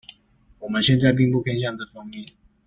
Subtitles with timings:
[0.57, 2.25] 我們現在並不偏向這方面